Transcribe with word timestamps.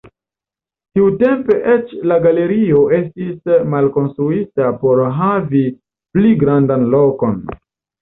Tiutempe 0.95 1.57
eĉ 1.73 1.93
la 2.13 2.17
galerio 2.23 2.81
estis 3.01 3.55
malkonstruita 3.75 4.75
por 4.83 5.05
havi 5.23 5.65
pli 6.17 6.37
grandan 6.45 6.93
lokon. 6.99 7.43